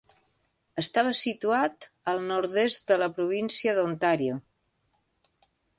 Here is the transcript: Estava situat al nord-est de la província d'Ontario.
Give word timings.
Estava 0.83 1.11
situat 1.19 1.87
al 2.15 2.23
nord-est 2.33 2.89
de 2.93 2.99
la 3.03 3.13
província 3.19 3.77
d'Ontario. 3.81 4.43